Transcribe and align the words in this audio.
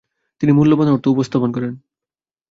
তিনি 0.41 0.51
মূল্যবান 0.51 0.87
অর্থ 0.87 1.05
উপস্থাপন 1.07 1.49
করেন। 1.51 1.73